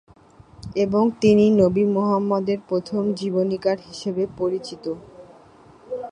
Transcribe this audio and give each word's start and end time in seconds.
এবং 0.75 1.03
তিনি 1.21 1.45
নবী 1.61 1.83
মুহাম্মাদের 1.95 2.59
প্রথম 2.69 3.01
জীবনীকার 3.13 3.77
হিসেবে 3.87 4.23
পরিচিত। 4.37 4.85